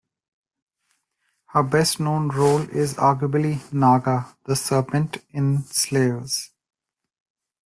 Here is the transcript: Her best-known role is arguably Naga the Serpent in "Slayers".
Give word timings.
Her 1.49 1.61
best-known 1.61 2.29
role 2.29 2.61
is 2.71 2.95
arguably 2.95 3.71
Naga 3.71 4.35
the 4.45 4.55
Serpent 4.55 5.19
in 5.29 5.61
"Slayers". 5.65 6.49